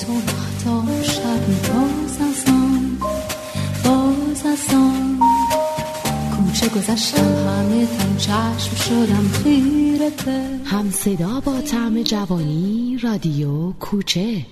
[0.00, 2.98] تو وقتا شب باز از آن
[3.84, 5.20] باز از آن.
[6.36, 10.10] کوچه گذشتم همه تن چشم شدم خیره
[10.64, 14.46] هم صدا با طعم جوانی رادیو کوچه.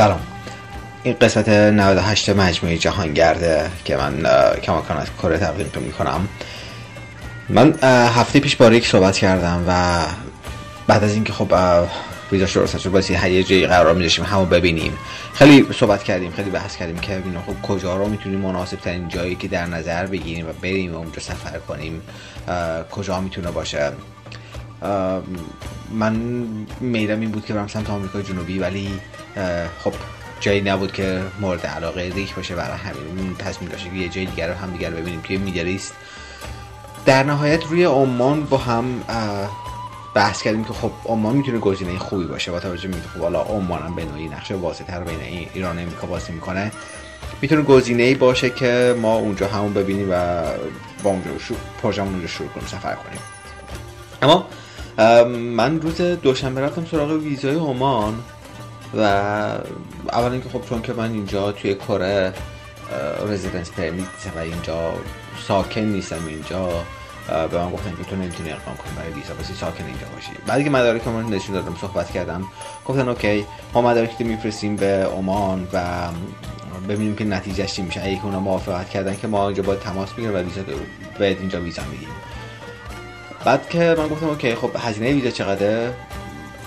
[0.00, 0.20] سلام.
[1.02, 4.22] این قسمت 98 مجموعه جهانگرده که من
[4.62, 6.28] کماکان از کره تقدیمتون می‌کنم.
[7.48, 7.74] من
[8.08, 10.02] هفته پیش با ریک صحبت کردم و
[10.86, 11.52] بعد از اینکه خب
[12.32, 14.92] ویزا درست شد باید هر جایی قرار میداشیم همو ببینیم.
[15.34, 19.34] خیلی صحبت کردیم خیلی بحث کردیم که ببینیم خب کجا رو می‌تونیم مناسب ترین جایی
[19.34, 22.02] که در نظر بگیریم و بریم و اونجا سفر کنیم
[22.90, 23.92] کجا می‌تونه باشه.
[25.90, 26.14] من
[26.80, 29.00] میدم این بود که برم سمت آمریکا جنوبی ولی
[29.78, 29.92] خب
[30.40, 33.36] جایی نبود که مورد علاقه ریک باشه برای همین.
[33.36, 35.92] تصمیم داشته که یه جای دیگر رو هم دیگر ببینیم توی میدلیست
[37.06, 38.84] در نهایت روی عمان با هم
[40.14, 43.82] بحث کردیم که خب عمان می‌تونه گزینه خوبی باشه با توجه به خب حالا عمان
[43.82, 46.72] هم به نوعی نقشه واسطه رو بین ایران و امریکا بازی می‌کنه.
[47.42, 50.42] می‌تونه گزینه ای باشه که ما اونجا همون ببینیم و
[51.02, 53.20] با اونجا شروع اونجا شروع کنیم سفر کنیم.
[54.22, 54.46] اما
[55.28, 58.14] من روز دوشنبه رفتم سراغ ویزای عمان
[58.96, 59.00] و
[60.12, 62.32] اول اینکه خب چون که من اینجا توی کره
[63.28, 64.06] رزیدنس پرمیت
[64.36, 64.92] و اینجا
[65.48, 66.68] ساکن نیستم اینجا
[67.28, 70.30] به من گفتن که تو نمی‌تونی اقدام کنی برای ویزا بسی ساکن اینجا باشی.
[70.46, 72.44] بعدی که مدارک من نشون دادم صحبت کردم.
[72.86, 75.82] گفتن اوکی ما مدارک میفرستیم به عمان و
[76.88, 78.02] ببینیم که نتیجهش چی میشه.
[78.04, 80.60] اگه اونا موافقت کردن که ما اینجا باید تماس بگیریم و ویزا
[81.18, 82.08] باید اینجا ویزا میدیم
[83.44, 85.94] بعد که من گفتم اوکی خب هزینه ویزا چقدره؟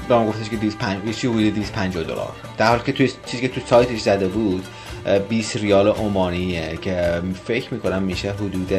[0.08, 2.32] به من گفتش که 250 چی حدود 250 دلار.
[2.58, 4.66] در حالی که توی چیزی که تو سایتش زده بود
[5.30, 8.72] 20 ریال عمانیه که فکر می‌کنم میشه حدود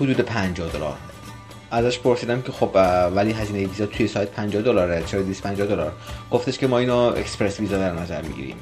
[0.00, 0.96] حدود 50 دلار.
[1.70, 2.70] ازش پرسیدم که خب
[3.14, 5.92] ولی هزینه ویزا توی سایت 50 دلاره؟ چرا 250 دلار؟
[6.30, 8.56] گفتش که ما اینو express visa در نظر می‌گیریم.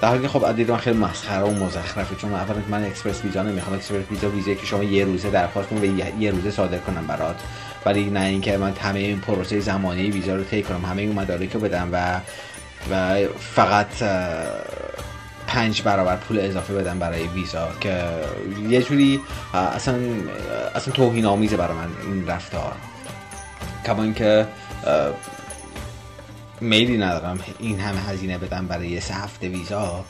[0.00, 3.76] در حالی که خب من خیلی مسخره و مزخرفه چون اولا من express visa نمی‌خوام
[3.76, 7.36] express visa ویزا که شما یه روزه درخواست کنید و یه روزه صادر کنم برات.
[7.86, 11.52] ولی نه اینکه من همه این پروسه زمانی ویزا رو طی کنم همه این مدارک
[11.52, 12.20] رو بدم و
[12.90, 13.86] و فقط
[15.46, 18.04] پنج برابر پول اضافه بدم برای ویزا که
[18.68, 19.20] یه جوری
[19.54, 19.98] اصلا
[20.74, 22.72] اصلا توهین آمیزه برای من این رفتار.
[23.86, 24.46] کما اینکه
[26.60, 27.38] میلی ندارم.
[27.58, 30.04] این همه هزینه بدم برای سه هفته ویزا.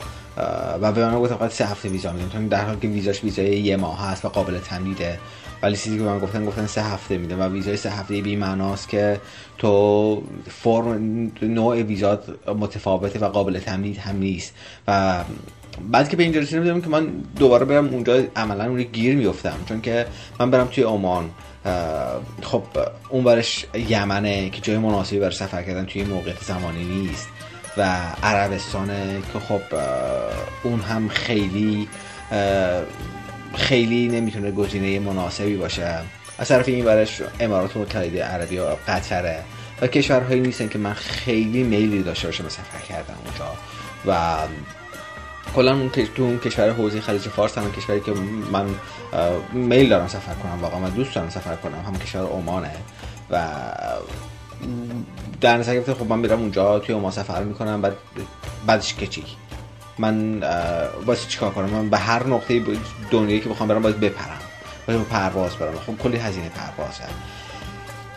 [0.81, 2.47] و به من گفتم فقط سه هفته ویزا میدم.
[2.47, 5.19] در حالی که ویزاش ویزای یه ماه هست و قابل تمدیده.
[5.61, 8.89] ولی چیزی که من گفتن گفتن سه هفته میده و ویزای سه هفته بی معناست
[8.89, 9.21] که
[9.57, 14.53] تو فرم نوع ویزا متفاوته و قابل تمدید هم نیست.
[14.87, 15.23] و
[15.91, 17.07] بعد که به اینجا رسیدم که من
[17.39, 20.05] دوباره برم اونجا عملا اون گیر میفتم چون که
[20.39, 21.29] من برم توی عمان.
[22.41, 22.63] خب
[23.09, 27.27] اون برش یمنه که جای مناسبی برای سفر کردن توی موقعیت زمانی نیست.
[27.77, 29.61] و عربستانه که خب
[30.63, 31.87] اون هم خیلی
[33.55, 35.99] خیلی نمی‌تونه گزینه مناسبی باشه.
[36.37, 39.43] از طرف این برش امارات متحده عربی و قطره
[39.81, 43.51] و کشورهایی نیستن که من خیلی میلی داشته باشم سفر کردم اونجا.
[44.05, 44.37] و
[45.55, 48.13] کلا اون تو اون کشور حوزه خلیج فارس هم کشوری که
[48.51, 48.65] من
[49.53, 51.83] میل دارم سفر کنم واقعا من دوست دارم سفر کنم.
[51.87, 52.71] هم کشور عمانه
[53.29, 53.47] و
[55.41, 57.93] در نظر گرفته خب من میرم اونجا توی عمان سفر می‌کنم بعد
[58.67, 59.07] بعدش که
[59.97, 60.43] من
[61.05, 62.61] واسه چیکار کنم؟ من به هر نقطه
[63.11, 64.39] دنیایی که بخوام برم باید بپرم.
[64.87, 65.73] باید پرواز برم.
[65.87, 66.99] خب کلی هزینه پرواز.
[66.99, 67.13] هست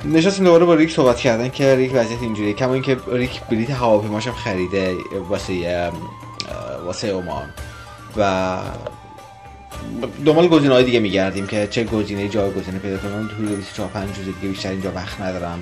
[0.04, 2.52] نشستیم دوباره با ریک صحبت کردن که ریک وضعیت اینجوریه.
[2.52, 4.97] کما اینکه ریک بلیت هواپیماشم خریده
[5.28, 5.91] واسه
[6.91, 7.49] واسه عمان.
[8.17, 8.59] و
[10.25, 14.27] دنبال گزینه های دیگه میگردیم که چه گزینه گزینه پیدا کنم تو 24 5 روز
[14.27, 15.60] دیگه بیشتر اینجا وقت ندارم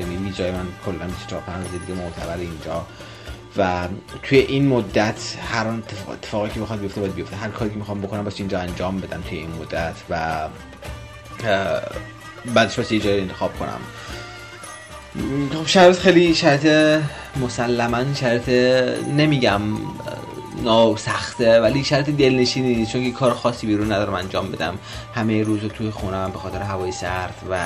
[0.00, 2.86] یعنی ویزای من کلا 24 5 روز دیگه معتبر اینجا.
[3.56, 3.88] و
[4.22, 5.66] توی این مدت هر
[6.12, 7.36] اتفاقی که بخواد بیفته باید بیفته.
[7.36, 10.40] هر کاری که می‌خوام بکنم باشه اینجا انجام بدم توی این مدت و
[12.54, 13.80] بعدش باشه یه انتخاب کنم.
[15.54, 16.66] خب شرط خیلی شرط
[17.36, 18.48] مسلما شرط
[19.16, 19.60] نمیگم
[20.64, 22.92] نا سخته ولی شرط دلنشینی نیست.
[22.92, 24.78] چون کار خاصی بیرون ندارم انجام بدم.
[25.14, 27.58] همه روز توی خونم به خاطر هوای سرد و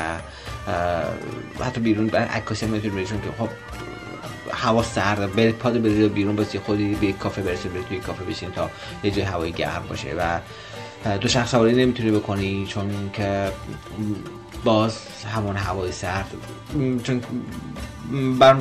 [1.65, 3.49] حتی بیرون عکاسی می‌تونی چون که خب
[4.53, 8.51] هوا سرد برید پاد برید بیرون باسی خودی به کافه برسید برید توی کافه بشین
[8.51, 8.71] تا
[9.05, 10.09] یه جای هوای گرم باشه.
[10.19, 10.41] و
[11.19, 12.67] دو شخص سواری نمی‌تونی بکنی.
[12.69, 13.53] چون که
[14.65, 14.99] باز
[15.35, 16.31] همون هوای سرد
[17.03, 17.23] چون
[18.39, 18.57] بر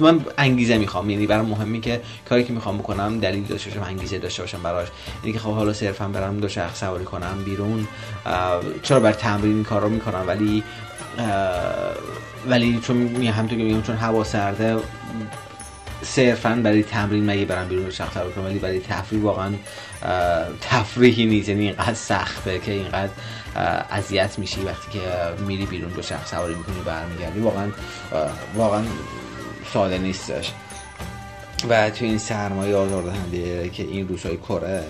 [0.00, 1.10] من انگیزه می‌خوام.
[1.10, 4.88] یعنی برام مهمی که کاری که می‌خوام بکنم دلیل داشته باشم انگیزه داشته باشم براش.
[5.22, 7.88] یعنی که خب حالا صرفا برم دو شخص سواری کنم بیرون
[8.82, 10.62] چرا بر تمرین این کار رو می‌کنم؟ ولی
[12.48, 14.76] ولی چون همونطور که میگم چون هوا سرده
[16.02, 18.44] صرفا برای تمرین مگه برم بیرون شخص سواری کنم.
[18.44, 19.54] ولی برای تفریح واقعا
[20.60, 21.48] تفریحی نیست.
[21.48, 23.12] یعنی اینقدر سخته که اینقدر
[23.90, 25.00] اذیت میشی وقتی که
[25.46, 27.40] میری بیرون دو شخص سواری می‌کنی برمیگردی.
[27.40, 27.68] واقعا
[28.54, 28.84] واقعا
[29.72, 30.52] ساده نیستش
[31.68, 34.84] و تو این سرمایه آزاردهنده که این روزهای کره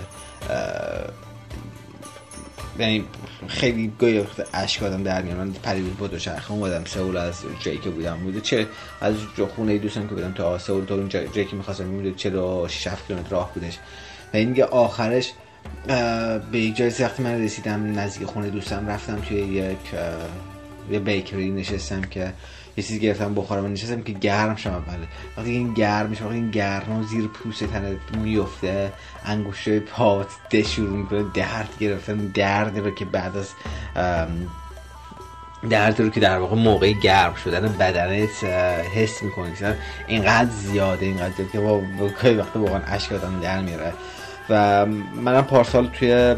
[2.78, 3.04] یعنی
[3.48, 4.24] خیلی گوی
[4.54, 8.18] اشک آدم در میان من پرید با دو شرخ اومدم سئول از جایی که بودم.
[8.18, 8.66] بوده چه
[9.00, 9.14] از
[9.56, 13.54] خونه دوستم که بودم تا سئول تا اون جایی که می‌خواستم میبوده 46 کیلومتر راه
[13.54, 13.78] بودش.
[14.34, 15.32] و این آخرش
[16.52, 19.78] به یک جای وقتی من رسیدم نزدیک خونه دوستم رفتم توی یک
[20.90, 22.32] یه بیکری نشستم که
[22.76, 26.50] یه چیزی گرفتم بخورم نشستم که گرم شم بله وقتی این گرم میشه وقتی این
[26.50, 28.92] گرم زیر پوست تنت میفته
[29.24, 33.48] انگوشه پات دشور می‌کنه درد گرفتن درد رو که بعد از
[35.70, 38.44] درد رو که در واقع موقع گرم شدن بدنت
[38.94, 39.52] حس می‌کنی.
[40.06, 41.80] اینقدر زیاده اینقدر زیاده که با
[42.38, 43.92] وقت واقعا اشک آدم در میره
[44.50, 44.86] و
[45.24, 46.36] منم پارسال توی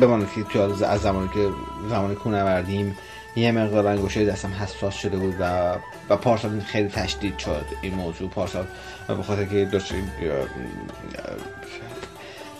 [0.00, 1.48] بماند که توی از زمانی که
[1.90, 2.96] زمانی کونه وردیم
[3.36, 5.74] یه مقدار انگوشه دستم حساس شده بود و
[6.08, 8.30] و پارسال خیلی تشدید شد این موضوع.
[8.30, 8.66] پارسال
[9.08, 9.68] به خاطر که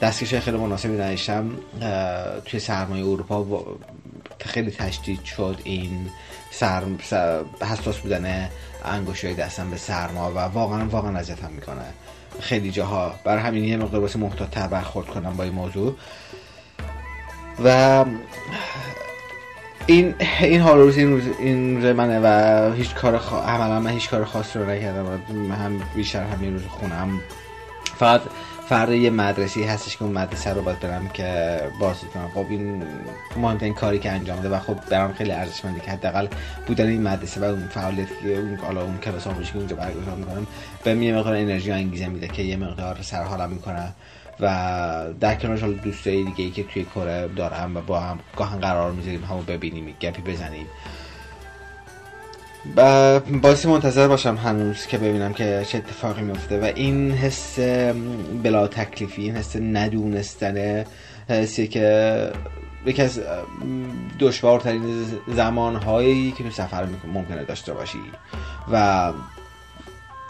[0.03, 1.51] دستکش خیلی مناسبی نداشتم
[2.45, 3.67] توی سرمایه اروپا
[4.41, 6.11] خیلی تشدید شد این
[6.51, 6.83] سر
[7.61, 8.49] حساس بودن
[8.85, 11.85] انگوشه دستم به سرما و واقعا واقعا اذیتم می‌کنه.
[12.41, 13.15] خیلی جاها.
[13.25, 15.97] برای همین یه مقدار واسه محتاط برخورد کنم با این موضوع.
[17.65, 18.05] و
[19.87, 23.33] این این حال روز این روز این روز منه و هیچ کار خ...
[23.33, 25.07] عملا من هیچ کار خاص رو نکردم.
[25.51, 27.21] هم بیشتر همین روز خونم.
[27.99, 28.21] فقط
[28.69, 32.31] فردا یه مدرسی هستش که اون مدرسه رو باید برم که بازی کنم.
[32.35, 32.83] خب این
[33.37, 36.29] مهمترین کاری که انجام ده و خب برام خیلی ارزشمنده که حداقل
[36.67, 40.15] بودن این مدرسه و اون فعالیتی که اون حالا اون کلاس آموزشی که اونجا برگزار
[40.15, 40.47] می‌کنم
[40.85, 43.95] به یه مقدار انرژی و انگیزه میده که یه مقدار سر حالم می‌کنم
[44.41, 48.61] و در کنارش حالا دوستای دیگه ای که توی کره دارم و با هم گاهن
[48.61, 50.67] قرار می‌ذاریم همو ببینیم گپی بزنیم.
[53.43, 56.61] باعثی منتظر باشم هنوز که ببینم که چه اتفاقی میفته.
[56.61, 57.59] و این حس
[58.43, 60.85] بلا تکلیفی این حس ندونستن
[61.29, 62.33] حسی که
[62.87, 63.21] یکی از
[64.21, 64.83] دشوارترین
[65.35, 67.99] زمانهایی که تو سفر ممکنه داشته باشی.
[68.73, 69.13] و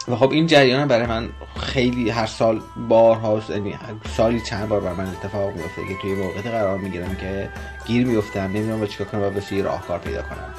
[0.07, 1.29] و خب این جریان برای من
[1.61, 3.75] خیلی هر سال بارهاست یعنی
[4.17, 7.49] سالی چند بار بر من اتفاق میفته که توی موقعیت قرار می‌گیرم که
[7.85, 10.53] گیر میفتم نمی‌دونم با چیکار کنم و به راهکار پیدا کنم.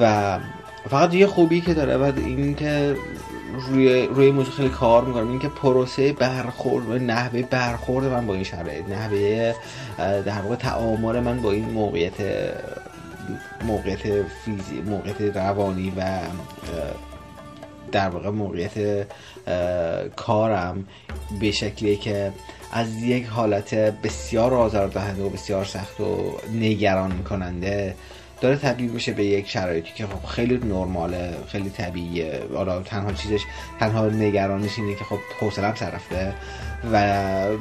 [0.00, 0.38] و
[0.90, 2.96] فقط یه خوبی که داره و این که
[3.68, 8.34] روی روی موضوع خیلی کار می‌کنم این که پروسه برخورد و نحوه برخورد من با
[8.34, 9.54] این شرایط نحوه
[9.98, 12.14] در واقع تعامل من با این موقعیت
[13.64, 16.20] موقعیت فیزی موقعیت روانی و
[17.92, 19.06] در واقع موقعیت
[20.16, 20.84] کارم
[21.40, 22.32] به شکلی که
[22.72, 27.94] از یک حالت بسیار آزاردهنده و بسیار سخت و نگران کننده
[28.40, 32.42] داره تبدیل میشه به یک شرایطی که خب خیلی نرماله خیلی طبیعیه.
[32.54, 33.40] حالا تنها چیزش
[33.80, 36.34] تنها نگرانش اینه که خب حوصله‌ام سر رفته
[36.92, 36.96] و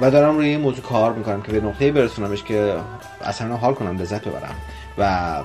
[0.02, 2.76] و دارم روی این موضوع کار می‌کنم که به نقطه برسونمش که
[3.22, 4.56] اصلا حال کنم لذت ببرم
[4.98, 5.44] و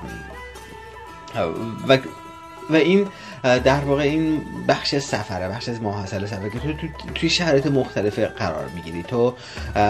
[1.87, 1.97] و
[2.69, 3.07] و این
[3.43, 8.69] در واقع این بخش سفره بخش از ماحصل سفره که تو توی شرایط مختلف قرار
[8.75, 9.03] می‌گیری.
[9.03, 9.33] تو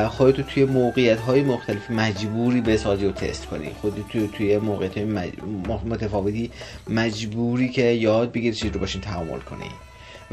[0.09, 3.69] خودتو توی موقعیت های مختلف مجبوری به سازی و تست کنی.
[3.81, 4.97] خودت توی توی موقعیت
[5.85, 6.51] متفاوتی
[6.89, 9.69] مجبوری که یاد بگیری چیز رو باشین تحمل کنی.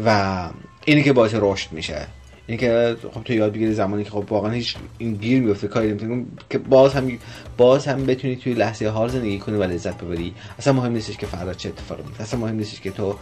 [0.05, 0.41] و
[0.85, 2.07] اینی که باعث رشد میشه.
[2.51, 6.27] اینکه خب تو یاد بگیری زمانی که خب واقعا هیچ این گیر میفته کاری نمی‌تونی
[6.51, 7.19] که باز هم
[7.57, 10.35] باز هم بتونی توی لحظه حال زندگی کنی و لذت ببری.
[10.59, 13.17] اصلا مهم نیستش که فردا چه اتفاقی میفته اصلا مهم نیستش که تو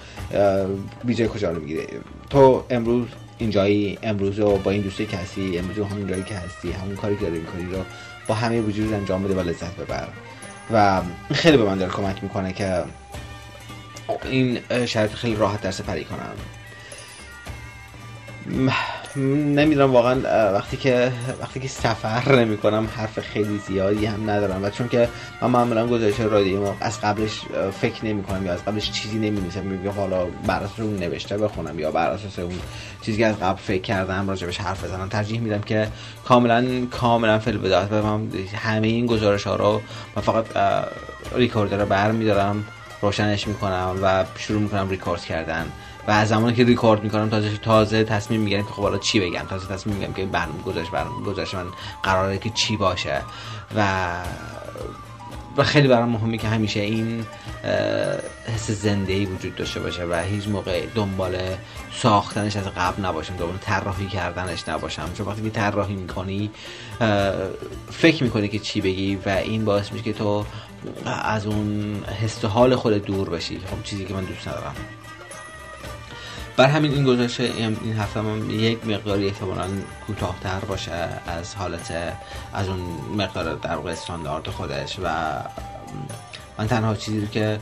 [1.04, 1.86] بیجای کجا رو می‌گیری.
[2.30, 3.06] تو امروز
[3.38, 7.16] اینجایی امروز رو با این دوستی که هستی امروز همون جایی که هستی همون کاری
[7.16, 7.84] که داری می‌کنی رو
[8.28, 10.08] با همه وجود انجام بده و لذت ببر.
[10.72, 11.00] و
[11.34, 12.84] خیلی به من داره کمک می‌کنه که
[14.24, 16.34] این شرط خیلی راحت در سپری کنم.
[19.18, 24.64] نمی‌دونم واقعا وقتی که وقتی که سفر نمی کنم حرف خیلی زیادی هم ندارم.
[24.64, 25.08] و چون که
[25.42, 27.40] من معمولا گزارش رادیو از قبلش
[27.80, 31.38] فکر نمی کنم یا از قبلش چیزی نمی نویسم میگم حالا بر اساس اون نوشته
[31.38, 32.58] بخونم یا بر اساس اون
[33.02, 35.08] چیزی که از قبل فکر کردم راجبش حرف بزنم.
[35.08, 35.88] ترجیح میدم که
[36.24, 39.80] کاملا کاملا فل بداهت بفهم همه این گزارش ها رو
[40.16, 40.44] من فقط
[41.34, 42.64] ریکوردر رو برمیدارم
[43.02, 45.66] روشنش می‌کنم و شروع می‌کنم ریکورد کردن.
[46.08, 49.42] و از زمانی که ریکورد می‌کنم تازه تازه تصمیم می‌گیرم که خب حالا چی بگم؟
[49.50, 51.54] تازه تصمیم می‌گیرم که برنامه گذاشت برنامه گذاشت.
[51.54, 51.66] من
[52.02, 53.22] قراره که چی باشه.
[53.76, 54.06] و
[55.56, 57.26] و خیلی برام مهمه که همیشه این
[58.54, 61.38] حس زنده ای وجود داشته باشه و هیچ موقع دنبال
[61.94, 65.10] ساختنش از قبل نباشم دنبال طراحی کردنش نباشم.
[65.14, 66.50] چون وقتی که طراحی می‌کنی
[67.90, 70.44] فکر می‌کنی که چی بگی و این باعث میشه که تو
[71.06, 73.58] از اون حس حال خود دور بشی.
[73.58, 74.74] خب چیزی که من دوست ندارم.
[76.58, 79.64] بر همین این گذاشته این هفته هم یک مقداری احتمالا
[80.06, 81.92] کوتاهتر باشه از حالت
[82.54, 82.80] از اون
[83.16, 85.08] مقدار در واقع استاندارد خودش و
[86.58, 87.60] من تنها چیزی که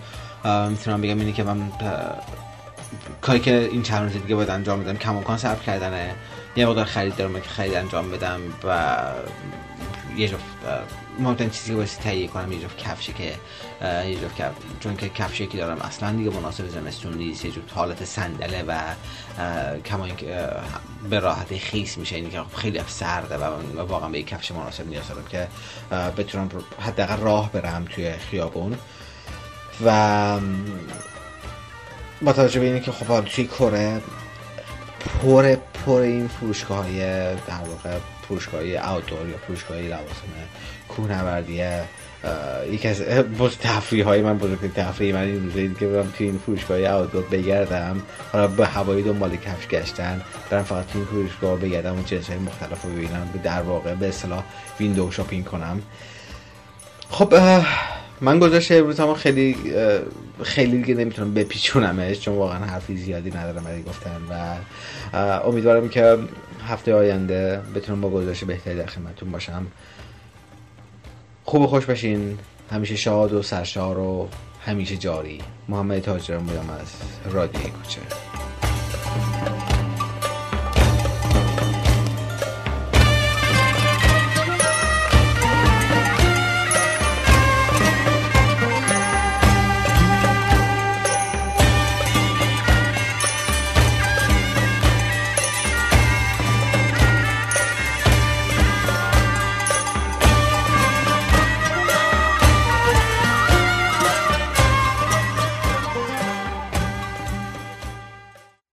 [0.71, 1.73] می‌تونم بگم اینه که من
[3.21, 6.15] کاری که این چند روز دیگه باید انجام بدم کماکان صرف کردنه.
[6.57, 8.97] یه مقدار خرید دارم که خرید انجام بدم و
[10.17, 10.45] یه جفت
[11.19, 13.35] مهمترین چیزی که باید تهیه کنم یه جفت کفشه که
[14.09, 17.73] یه جفت کف چون که کفشه که دارم اصلا دیگه مناسب زمستون نیست یه جفت
[17.75, 18.81] حالت صندله و
[19.85, 20.49] کما اینکه
[21.11, 25.09] به راحتی خیس میشه اینی که خیلی سرده و واقعا به یک کفش مناسب نیاز
[25.09, 25.49] دارم که
[26.17, 26.49] بتونم
[26.81, 28.79] حداقل راه برم توی خیابون
[29.85, 30.41] و
[32.23, 34.03] با توجه به اینه که خب توی کره
[35.07, 36.99] پر پر این فروشگاه های
[37.35, 37.99] در واقع
[38.29, 40.29] فروشگاه اوتدور یا فروشگاه لواسم
[40.89, 41.83] کوهنوردیه
[42.71, 43.03] یکی از
[43.61, 48.03] تفریح های من بزرگ تفریح من این روزایی که برم توی این فروشگاه اوتدور بگردم.
[48.33, 52.39] حالا به هوایی دنبال کفش گشتن برم فقط توی این فروشگاه بگردم و جنس های
[52.39, 54.45] مختلف رو ببینم در واقع به اصطلاح
[54.81, 55.83] ویندو شاپینگ کنم.
[57.11, 57.35] خب
[58.21, 59.57] من گذاشته امروز هم خیلی
[60.43, 64.57] خیلی دیگه نمی‌تونم بپیچونمش چون واقعا حرفی زیادی ندارم برای گفتن و
[65.49, 66.19] امیدوارم که
[66.69, 69.67] هفته آینده بتونم با گذاشته بهتری در خدمتتون باشم.
[71.45, 72.39] خوب خوش باشین.
[72.71, 74.29] همیشه شاد و سرشار و
[74.67, 75.41] همیشه جاری.
[75.69, 78.01] محمد تاجرم بودم از رادیو کوچه.